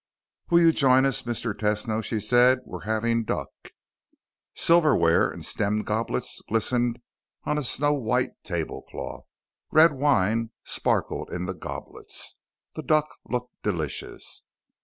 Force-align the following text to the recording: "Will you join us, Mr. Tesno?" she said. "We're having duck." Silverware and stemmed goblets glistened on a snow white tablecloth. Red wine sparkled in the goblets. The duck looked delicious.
"Will 0.49 0.61
you 0.61 0.71
join 0.71 1.05
us, 1.05 1.21
Mr. 1.21 1.53
Tesno?" 1.53 2.03
she 2.03 2.19
said. 2.19 2.61
"We're 2.65 2.85
having 2.85 3.23
duck." 3.23 3.51
Silverware 4.55 5.29
and 5.29 5.45
stemmed 5.45 5.85
goblets 5.85 6.41
glistened 6.49 6.99
on 7.43 7.59
a 7.59 7.63
snow 7.63 7.93
white 7.93 8.31
tablecloth. 8.43 9.29
Red 9.69 9.91
wine 9.93 10.49
sparkled 10.63 11.29
in 11.31 11.45
the 11.45 11.53
goblets. 11.53 12.39
The 12.73 12.81
duck 12.81 13.13
looked 13.29 13.53
delicious. 13.61 14.41